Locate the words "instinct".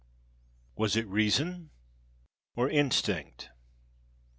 2.71-3.49